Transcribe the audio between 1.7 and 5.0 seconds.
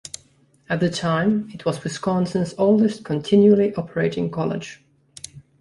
Wisconsin's oldest continually operating college.